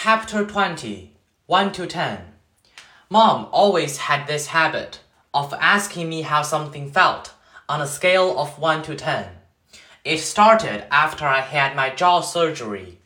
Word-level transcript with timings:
Chapter 0.00 0.46
20 0.46 1.12
1 1.46 1.72
to 1.72 1.84
10 1.84 2.20
Mom 3.10 3.48
always 3.50 3.96
had 3.96 4.28
this 4.28 4.46
habit 4.46 5.00
of 5.34 5.52
asking 5.54 6.08
me 6.08 6.22
how 6.22 6.42
something 6.42 6.88
felt 6.88 7.32
on 7.68 7.80
a 7.80 7.86
scale 7.88 8.38
of 8.38 8.60
1 8.60 8.82
to 8.82 8.94
10. 8.94 9.26
It 10.04 10.18
started 10.18 10.86
after 10.94 11.26
I 11.26 11.40
had 11.40 11.74
my 11.74 11.90
jaw 11.90 12.20
surgery, 12.20 13.00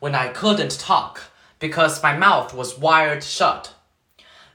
when 0.00 0.16
I 0.16 0.26
couldn't 0.26 0.80
talk 0.80 1.22
because 1.60 2.02
my 2.02 2.16
mouth 2.16 2.52
was 2.52 2.80
wired 2.80 3.22
shut. 3.22 3.72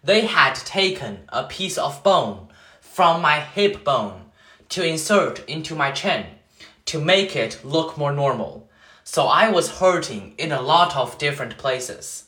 They 0.04 0.26
had 0.26 0.56
taken 0.56 1.30
a 1.30 1.46
piece 1.46 1.78
of 1.78 2.04
bone 2.04 2.50
from 2.82 3.22
my 3.22 3.40
hip 3.40 3.86
bone 3.86 4.32
to 4.68 4.86
insert 4.86 5.48
into 5.48 5.76
my 5.76 5.92
chin 5.92 6.26
to 6.88 7.00
make 7.00 7.38
it 7.38 7.64
look 7.64 7.98
more 7.98 8.12
normal 8.12 8.70
so 9.12 9.26
I 9.26 9.50
was 9.50 9.80
hurting 9.80 10.36
in 10.38 10.52
a 10.52 10.62
lot 10.62 10.96
of 10.96 11.18
different 11.18 11.58
places. 11.58 12.26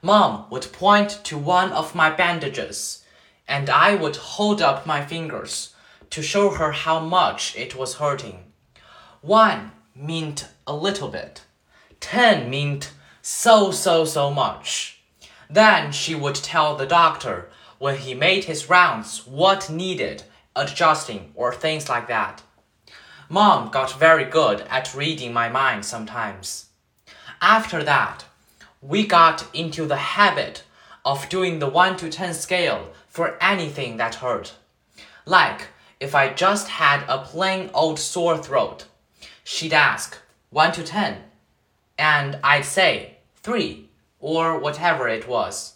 Mom 0.00 0.46
would 0.48 0.72
point 0.72 1.20
to 1.24 1.36
one 1.36 1.70
of 1.72 1.94
my 1.94 2.08
bandages, 2.08 3.04
and 3.46 3.68
I 3.68 3.96
would 3.96 4.16
hold 4.16 4.62
up 4.62 4.86
my 4.86 5.04
fingers 5.04 5.74
to 6.08 6.22
show 6.22 6.48
her 6.48 6.72
how 6.72 7.00
much 7.00 7.54
it 7.54 7.76
was 7.76 7.96
hurting. 7.96 8.50
One 9.20 9.72
meant 9.94 10.48
a 10.66 10.74
little 10.74 11.08
bit, 11.08 11.42
ten 12.00 12.48
meant 12.48 12.92
so, 13.20 13.70
so, 13.70 14.06
so 14.06 14.30
much. 14.30 15.02
Then 15.50 15.92
she 15.92 16.14
would 16.14 16.36
tell 16.36 16.76
the 16.76 16.86
doctor 16.86 17.50
when 17.78 17.98
he 17.98 18.14
made 18.14 18.44
his 18.44 18.70
rounds 18.70 19.26
what 19.26 19.68
needed 19.68 20.22
adjusting 20.56 21.32
or 21.34 21.52
things 21.52 21.90
like 21.90 22.08
that. 22.08 22.40
Mom 23.28 23.70
got 23.70 23.98
very 23.98 24.24
good 24.24 24.60
at 24.70 24.94
reading 24.94 25.32
my 25.32 25.48
mind 25.48 25.84
sometimes. 25.84 26.66
After 27.40 27.82
that, 27.82 28.24
we 28.80 29.04
got 29.04 29.52
into 29.52 29.84
the 29.84 29.96
habit 29.96 30.62
of 31.04 31.28
doing 31.28 31.58
the 31.58 31.68
1 31.68 31.96
to 31.96 32.08
10 32.08 32.34
scale 32.34 32.92
for 33.08 33.36
anything 33.42 33.96
that 33.96 34.16
hurt. 34.16 34.54
Like, 35.24 35.68
if 35.98 36.14
I 36.14 36.32
just 36.32 36.68
had 36.68 37.04
a 37.08 37.18
plain 37.18 37.68
old 37.74 37.98
sore 37.98 38.38
throat, 38.38 38.84
she'd 39.42 39.72
ask, 39.72 40.18
1 40.50 40.70
to 40.72 40.84
10, 40.84 41.18
and 41.98 42.38
I'd 42.44 42.64
say, 42.64 43.16
3, 43.38 43.88
or 44.20 44.56
whatever 44.60 45.08
it 45.08 45.26
was. 45.26 45.74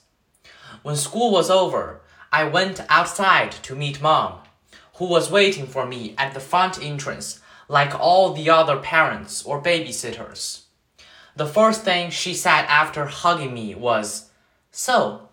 When 0.83 0.95
school 0.95 1.33
was 1.33 1.51
over, 1.51 2.01
I 2.31 2.45
went 2.45 2.81
outside 2.89 3.51
to 3.65 3.75
meet 3.75 4.01
mom 4.01 4.41
who 5.01 5.07
was 5.07 5.31
waiting 5.31 5.67
for 5.67 5.87
me 5.87 6.15
at 6.19 6.35
the 6.35 6.39
front 6.39 6.79
entrance 6.81 7.41
like 7.69 7.99
all 7.99 8.35
the 8.35 8.51
other 8.51 8.77
parents 8.77 9.43
or 9.45 9.63
babysitters. 9.63 10.65
The 11.35 11.47
first 11.47 11.85
thing 11.85 12.11
she 12.11 12.35
said 12.35 12.67
after 12.67 13.07
hugging 13.07 13.55
me 13.55 13.75
was, 13.75 14.29
So, 14.71 15.31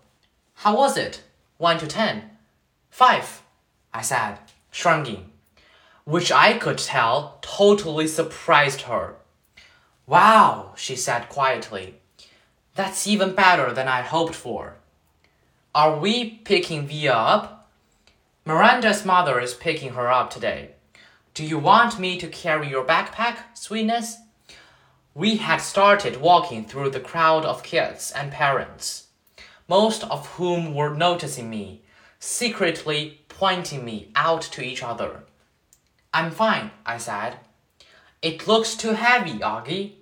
how 0.53 0.77
was 0.77 0.95
it? 0.95 1.21
1 1.57 1.79
to 1.79 1.87
10? 1.87 2.23
5, 2.91 3.43
I 3.93 4.01
said, 4.01 4.37
shrugging, 4.71 5.31
which 6.05 6.31
I 6.31 6.57
could 6.57 6.77
tell 6.77 7.37
totally 7.41 8.07
surprised 8.07 8.83
her. 8.83 9.15
Wow, 10.05 10.75
she 10.77 10.95
said 10.95 11.27
quietly. 11.27 11.95
That's 12.75 13.05
even 13.05 13.35
better 13.35 13.73
than 13.73 13.89
I 13.89 14.01
hoped 14.01 14.35
for. 14.35 14.75
Are 15.75 15.99
we 15.99 16.29
picking 16.45 16.87
Via 16.87 17.11
up? 17.11 17.56
Miranda's 18.47 19.03
mother 19.03 19.41
is 19.41 19.53
picking 19.53 19.91
her 19.91 20.09
up 20.09 20.29
today. 20.29 20.69
Do 21.33 21.43
you 21.43 21.59
want 21.59 21.99
me 21.99 22.17
to 22.17 22.29
carry 22.29 22.69
your 22.69 22.85
backpack, 22.85 23.39
sweetness? 23.53 24.15
We 25.13 25.35
had 25.35 25.57
started 25.57 26.21
walking 26.21 26.63
through 26.63 26.91
the 26.91 27.01
crowd 27.01 27.43
of 27.43 27.61
kids 27.61 28.09
and 28.09 28.31
parents, 28.31 29.07
most 29.67 30.05
of 30.05 30.25
whom 30.37 30.73
were 30.73 30.95
noticing 30.95 31.49
me, 31.49 31.81
secretly 32.19 33.19
pointing 33.27 33.83
me 33.83 34.11
out 34.15 34.43
to 34.43 34.61
each 34.61 34.81
other. 34.81 35.23
I'm 36.13 36.31
fine, 36.31 36.71
I 36.85 36.99
said. 36.99 37.39
It 38.21 38.47
looks 38.47 38.75
too 38.75 38.93
heavy, 38.93 39.39
Auggie. 39.39 39.95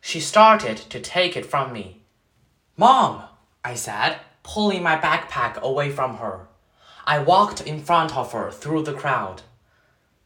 She 0.00 0.20
started 0.20 0.78
to 0.78 1.00
take 1.00 1.36
it 1.36 1.44
from 1.44 1.70
me. 1.70 2.00
Mom, 2.78 3.24
I 3.62 3.74
said, 3.74 4.20
pulling 4.42 4.82
my 4.82 4.96
backpack 4.96 5.60
away 5.60 5.90
from 5.90 6.16
her. 6.16 6.46
I 7.10 7.18
walked 7.18 7.60
in 7.62 7.82
front 7.82 8.16
of 8.16 8.30
her 8.30 8.52
through 8.52 8.84
the 8.84 8.92
crowd. 8.92 9.42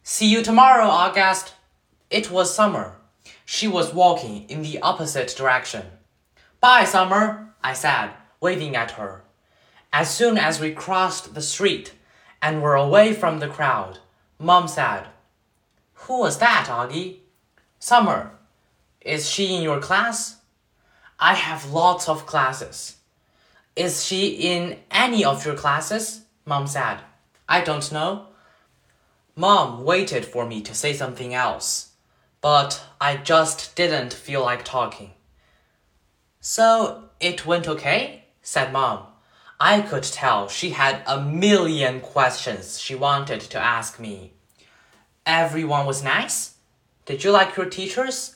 See 0.03 0.27
you 0.27 0.43
tomorrow, 0.43 0.85
August. 0.85 1.55
It 2.11 2.29
was 2.29 2.53
Summer. 2.53 2.97
She 3.43 3.67
was 3.67 3.91
walking 3.91 4.47
in 4.49 4.61
the 4.61 4.77
opposite 4.81 5.35
direction. 5.35 5.87
Bye, 6.61 6.83
Summer, 6.83 7.55
I 7.63 7.73
said, 7.73 8.11
waving 8.39 8.75
at 8.75 8.91
her. 8.91 9.23
As 9.91 10.13
soon 10.13 10.37
as 10.37 10.59
we 10.59 10.73
crossed 10.73 11.33
the 11.33 11.41
street 11.41 11.93
and 12.39 12.61
were 12.61 12.75
away 12.75 13.13
from 13.13 13.39
the 13.39 13.47
crowd, 13.47 13.97
Mom 14.37 14.67
said, 14.67 15.07
Who 16.05 16.19
was 16.19 16.37
that, 16.37 16.67
Auggie? 16.69 17.21
Summer. 17.79 18.29
Is 19.01 19.27
she 19.27 19.55
in 19.55 19.63
your 19.63 19.79
class? 19.79 20.35
I 21.19 21.33
have 21.33 21.71
lots 21.71 22.07
of 22.07 22.27
classes. 22.27 22.97
Is 23.75 24.05
she 24.05 24.27
in 24.27 24.77
any 24.91 25.25
of 25.25 25.47
your 25.47 25.55
classes? 25.55 26.24
Mom 26.45 26.67
said. 26.67 26.99
I 27.49 27.61
don't 27.61 27.91
know. 27.91 28.27
Mom 29.35 29.83
waited 29.83 30.25
for 30.25 30.45
me 30.45 30.61
to 30.61 30.73
say 30.73 30.93
something 30.93 31.33
else, 31.33 31.91
but 32.39 32.85
I 33.01 33.17
just 33.17 33.75
didn't 33.75 34.13
feel 34.13 34.41
like 34.41 34.63
talking. 34.63 35.11
So 36.39 37.09
it 37.19 37.45
went 37.45 37.67
okay? 37.67 38.25
said 38.41 38.71
Mom. 38.71 39.07
I 39.59 39.81
could 39.81 40.03
tell 40.03 40.47
she 40.47 40.69
had 40.71 41.01
a 41.07 41.19
million 41.19 41.99
questions 41.99 42.79
she 42.79 42.93
wanted 42.93 43.41
to 43.41 43.59
ask 43.59 43.99
me. 43.99 44.33
Everyone 45.25 45.85
was 45.85 46.03
nice? 46.03 46.55
Did 47.05 47.23
you 47.23 47.31
like 47.31 47.55
your 47.57 47.65
teachers? 47.65 48.35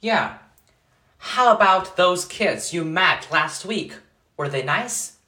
Yeah. 0.00 0.38
How 1.18 1.54
about 1.54 1.96
those 1.96 2.24
kids 2.24 2.72
you 2.72 2.84
met 2.84 3.28
last 3.30 3.64
week? 3.64 3.94
Were 4.36 4.48
they 4.48 4.62
nice? 4.62 5.18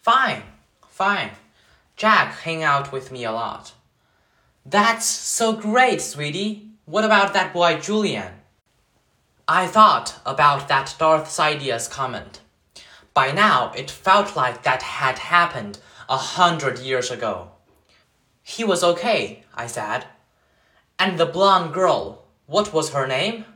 Fine. 0.00 0.42
Fine. 1.00 1.30
Jack 1.96 2.40
hang 2.40 2.62
out 2.62 2.92
with 2.92 3.10
me 3.10 3.24
a 3.24 3.32
lot. 3.32 3.72
That's 4.66 5.06
so 5.06 5.54
great, 5.54 6.02
sweetie. 6.02 6.72
What 6.84 7.06
about 7.06 7.32
that 7.32 7.54
boy 7.54 7.80
Julian? 7.80 8.34
I 9.48 9.66
thought 9.66 10.20
about 10.26 10.68
that 10.68 10.94
Darth 10.98 11.24
Sidious 11.24 11.90
comment. 11.90 12.40
By 13.14 13.32
now, 13.32 13.72
it 13.74 13.90
felt 13.90 14.36
like 14.36 14.62
that 14.64 14.82
had 14.82 15.18
happened 15.20 15.78
a 16.06 16.18
hundred 16.18 16.80
years 16.80 17.10
ago. 17.10 17.52
He 18.42 18.62
was 18.62 18.84
okay, 18.84 19.44
I 19.54 19.68
said. 19.68 20.04
And 20.98 21.16
the 21.16 21.24
blonde 21.24 21.72
girl, 21.72 22.26
what 22.44 22.74
was 22.74 22.90
her 22.90 23.06
name? 23.06 23.46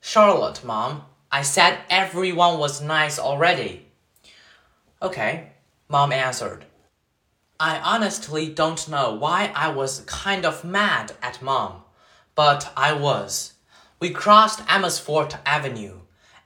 Charlotte, 0.00 0.62
Mom. 0.62 1.02
I 1.32 1.42
said 1.42 1.80
everyone 1.90 2.60
was 2.60 2.80
nice 2.80 3.18
already. 3.18 3.86
Okay, 5.02 5.48
Mom 5.88 6.12
answered. 6.12 6.66
I 7.60 7.78
honestly 7.78 8.48
don't 8.48 8.88
know 8.88 9.14
why 9.14 9.52
I 9.54 9.68
was 9.68 10.00
kind 10.06 10.44
of 10.44 10.64
mad 10.64 11.12
at 11.22 11.40
mom, 11.40 11.82
but 12.34 12.72
I 12.76 12.92
was. 12.92 13.52
We 14.00 14.10
crossed 14.10 14.66
Amesfort 14.66 15.38
Avenue, 15.46 16.00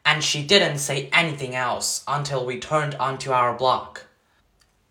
and 0.04 0.22
she 0.22 0.42
didn't 0.42 0.78
say 0.78 1.08
anything 1.10 1.54
else 1.54 2.04
until 2.06 2.44
we 2.44 2.60
turned 2.60 2.94
onto 2.96 3.32
our 3.32 3.54
block. 3.54 4.04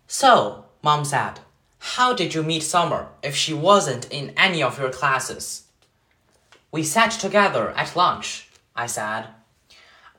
So, 0.08 0.64
mom 0.82 1.04
said, 1.04 1.38
how 1.78 2.14
did 2.14 2.34
you 2.34 2.42
meet 2.42 2.64
Summer 2.64 3.10
if 3.22 3.36
she 3.36 3.54
wasn't 3.54 4.10
in 4.10 4.32
any 4.36 4.60
of 4.60 4.78
your 4.78 4.90
classes? 4.90 5.64
We 6.72 6.82
sat 6.82 7.12
together 7.12 7.70
at 7.70 7.94
lunch, 7.94 8.48
I 8.74 8.86
said. 8.86 9.28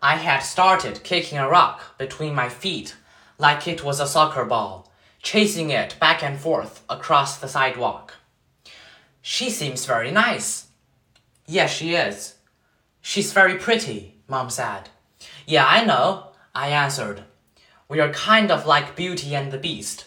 I 0.01 0.15
had 0.15 0.39
started 0.39 1.03
kicking 1.03 1.37
a 1.37 1.49
rock 1.49 1.97
between 1.97 2.33
my 2.33 2.47
feet 2.47 2.95
like 3.37 3.67
it 3.67 3.83
was 3.83 3.99
a 3.99 4.07
soccer 4.07 4.45
ball 4.45 4.88
chasing 5.21 5.69
it 5.69 5.95
back 5.99 6.23
and 6.23 6.39
forth 6.39 6.83
across 6.89 7.37
the 7.37 7.47
sidewalk. 7.47 8.15
She 9.21 9.49
seems 9.49 9.85
very 9.85 10.11
nice. 10.11 10.67
Yes, 11.45 11.71
she 11.71 11.95
is. 11.95 12.35
She's 13.01 13.33
very 13.33 13.57
pretty, 13.57 14.15
Mom 14.27 14.49
said. 14.49 14.89
Yeah, 15.45 15.65
I 15.67 15.83
know, 15.83 16.27
I 16.53 16.69
answered. 16.69 17.23
We 17.87 17.99
are 17.99 18.13
kind 18.13 18.51
of 18.51 18.65
like 18.65 18.95
Beauty 18.95 19.35
and 19.35 19.51
the 19.51 19.57
Beast. 19.57 20.05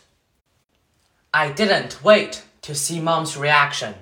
I 1.35 1.51
didn't 1.51 2.05
wait 2.05 2.45
to 2.63 2.75
see 2.75 3.01
Mom's 3.01 3.37
reaction. 3.37 3.95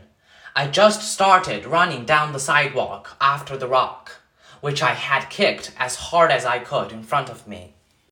I 0.55 0.67
just 0.67 1.03
started 1.03 1.65
running 1.65 2.05
down 2.05 2.33
the 2.33 2.41
sidewalk 2.41 3.17
after 3.21 3.57
the 3.57 3.69
rock, 3.69 4.21
which 4.61 4.83
I 4.83 4.95
had 4.95 5.31
kicked 5.31 5.73
as 5.79 5.97
hard 5.97 6.31
as 6.31 6.45
I 6.45 6.59
could 6.59 6.93
in 6.93 7.03
front 7.03 7.31
of 7.31 7.47
me. 7.47 7.75